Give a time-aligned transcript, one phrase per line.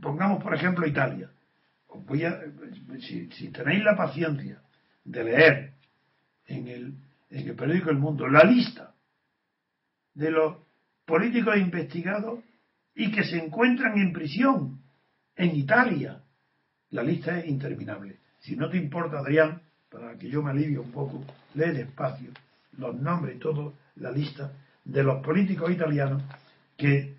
[0.00, 1.30] pongamos por ejemplo Italia.
[3.00, 4.60] si tenéis la paciencia
[5.04, 5.72] de leer
[6.46, 6.94] en el,
[7.30, 8.94] en el periódico El Mundo la lista
[10.14, 10.56] de los
[11.06, 12.40] políticos investigados
[12.94, 14.80] y que se encuentran en prisión
[15.36, 16.20] en Italia.
[16.90, 18.18] La lista es interminable.
[18.40, 21.24] Si no te importa, Adrián, para que yo me alivie un poco,
[21.54, 22.30] lee despacio
[22.76, 24.52] los nombres y todo, la lista
[24.84, 26.22] de los políticos italianos
[26.76, 27.16] que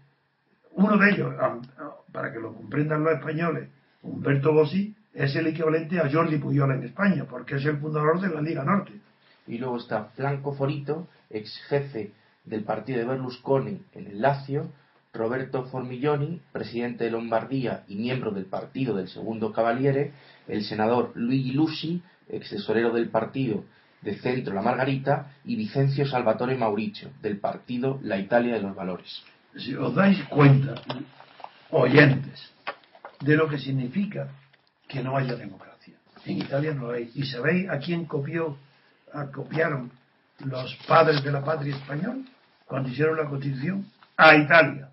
[0.71, 1.33] uno de ellos,
[2.11, 3.69] para que lo comprendan los españoles,
[4.01, 8.29] Humberto Bossi, es el equivalente a Jordi Puyol en España, porque es el fundador de
[8.29, 8.93] la Liga Norte.
[9.47, 12.11] Y luego está Franco Forito, ex jefe
[12.45, 14.71] del partido de Berlusconi en el Lazio,
[15.11, 20.11] Roberto Formilloni, presidente de Lombardía y miembro del partido del Segundo Cavaliere,
[20.47, 23.63] el senador Luigi Lusi, ex tesorero del partido
[24.01, 29.23] de Centro La Margarita, y Vicencio Salvatore Mauricio, del partido La Italia de los Valores.
[29.57, 30.75] Si os dais cuenta,
[31.71, 32.51] oyentes,
[33.21, 34.29] de lo que significa
[34.87, 35.95] que no haya democracia.
[36.25, 37.11] En Italia no hay.
[37.13, 38.57] ¿Y sabéis a quién copió,
[39.33, 39.91] copiaron
[40.39, 42.23] los padres de la patria española
[42.65, 43.85] cuando hicieron la constitución?
[44.17, 44.89] A Italia.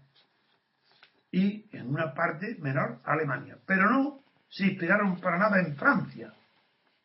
[1.32, 3.58] Y en una parte menor a Alemania.
[3.66, 6.32] Pero no se inspiraron para nada en Francia,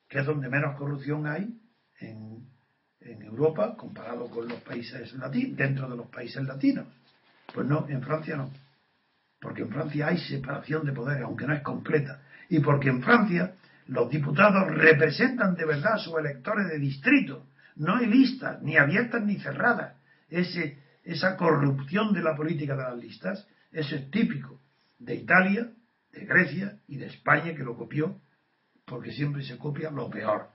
[0.07, 1.59] que es donde menos corrupción hay
[1.99, 2.47] en,
[2.99, 6.85] en Europa comparado con los países latinos, dentro de los países latinos.
[7.53, 8.51] Pues no, en Francia no.
[9.41, 13.53] Porque en Francia hay separación de poderes, aunque no es completa y porque en Francia
[13.87, 17.47] los diputados representan de verdad a sus electores de distrito.
[17.77, 19.95] No hay listas, ni abiertas ni cerradas.
[20.29, 24.59] Esa corrupción de la política de las listas, eso es típico
[24.99, 25.71] de Italia,
[26.11, 28.19] de Grecia y de España, que lo copió,
[28.85, 30.49] porque siempre se copia lo peor.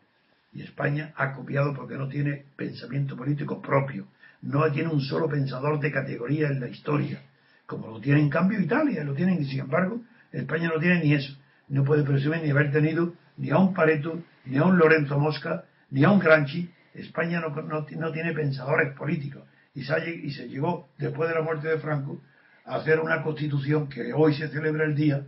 [0.53, 4.07] Y España ha copiado porque no tiene pensamiento político propio.
[4.43, 7.23] No tiene un solo pensador de categoría en la historia,
[7.67, 10.01] como lo tiene en cambio Italia, lo tienen, y sin embargo,
[10.33, 11.37] España no tiene ni eso
[11.69, 15.65] no puede presumir ni haber tenido ni a un Pareto, ni a un Lorenzo Mosca,
[15.91, 16.71] ni a un Granchi.
[16.95, 19.43] España no, no, tiene pensadores políticos.
[19.75, 22.23] Y se, y se llegó, después de la muerte de Franco,
[22.65, 25.23] a hacer una constitución que hoy se celebra el día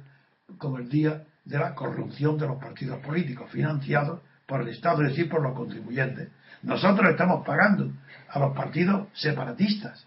[0.57, 5.11] como el día de la corrupción de los partidos políticos, financiados por el Estado, es
[5.11, 6.29] decir, por los contribuyentes.
[6.63, 7.93] Nosotros estamos pagando
[8.31, 10.07] a los partidos separatistas.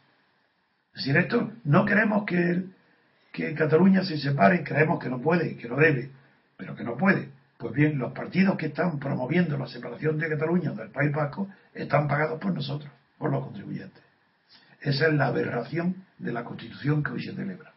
[0.94, 2.66] Es decir, esto no queremos que,
[3.32, 6.12] que Cataluña se separe, creemos que no puede, que no debe,
[6.58, 7.30] pero que no puede.
[7.58, 12.08] Pues bien, los partidos que están promoviendo la separación de Cataluña del País Vasco están
[12.08, 14.04] pagados por nosotros, por los contribuyentes.
[14.82, 17.71] Esa es la aberración de la Constitución que hoy se celebra.